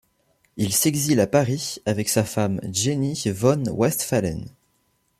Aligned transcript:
Il 0.57 0.73
s’exile 0.73 1.19
à 1.19 1.27
Paris 1.27 1.77
avec 1.85 2.09
sa 2.09 2.23
femme 2.23 2.59
Jenny 2.73 3.13
von 3.31 3.65
Westphalen. 3.71 4.49